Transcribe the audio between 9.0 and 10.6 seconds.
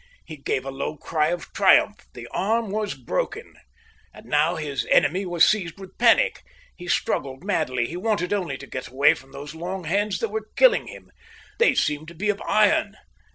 from those long hands that were